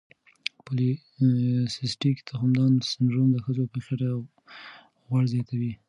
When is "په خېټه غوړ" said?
3.71-5.23